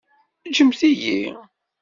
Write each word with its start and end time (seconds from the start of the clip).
Ǧǧemt-iyi! 0.49 1.19